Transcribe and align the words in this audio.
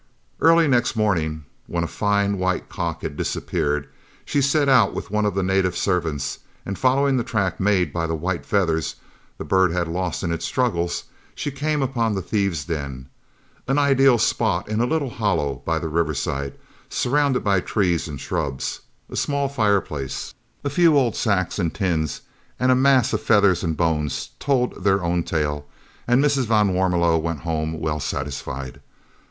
Early 0.39 0.67
next 0.67 0.95
morning, 0.95 1.45
when 1.67 1.83
a 1.83 1.87
fine 1.87 2.39
white 2.39 2.69
cock 2.69 3.03
had 3.03 3.15
disappeared, 3.15 3.87
she 4.25 4.41
set 4.41 4.67
out 4.67 4.95
with 4.95 5.11
one 5.11 5.27
of 5.27 5.35
the 5.35 5.43
native 5.43 5.77
servants, 5.77 6.39
and, 6.65 6.75
following 6.75 7.17
the 7.17 7.23
track 7.23 7.59
made 7.59 7.93
by 7.93 8.07
the 8.07 8.15
white 8.15 8.43
feathers 8.43 8.95
the 9.37 9.45
bird 9.45 9.69
had 9.71 9.87
lost 9.87 10.23
in 10.23 10.33
its 10.33 10.43
struggles, 10.43 11.03
she 11.35 11.51
came 11.51 11.83
upon 11.83 12.15
the 12.15 12.21
thieves' 12.23 12.65
den. 12.65 13.09
An 13.67 13.77
ideal 13.77 14.17
spot 14.17 14.67
in 14.67 14.81
a 14.81 14.87
little 14.87 15.11
hollow 15.11 15.61
by 15.65 15.77
the 15.77 15.87
riverside, 15.87 16.53
surrounded 16.89 17.43
by 17.43 17.59
trees 17.59 18.07
and 18.07 18.19
shrubs! 18.19 18.79
A 19.07 19.15
small 19.15 19.49
fireplace, 19.49 20.33
a 20.63 20.71
few 20.71 20.97
old 20.97 21.15
sacks 21.15 21.59
and 21.59 21.71
tins 21.71 22.21
and 22.59 22.71
a 22.71 22.75
mass 22.75 23.13
of 23.13 23.21
feathers 23.21 23.63
and 23.63 23.77
bones 23.77 24.31
told 24.39 24.83
their 24.83 25.03
own 25.03 25.21
tale, 25.21 25.67
and 26.07 26.23
Mrs. 26.23 26.45
van 26.47 26.73
Warmelo 26.73 27.19
went 27.19 27.41
home 27.41 27.79
well 27.79 27.99
satisfied. 27.99 28.81